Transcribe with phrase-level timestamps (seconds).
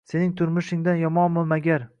[0.09, 1.89] Sening turmushingdan yomonmi magar?